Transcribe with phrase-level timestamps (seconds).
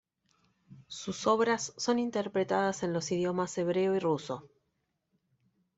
[0.87, 4.49] Sus obras son interpretadas en los idiomas hebreo y ruso.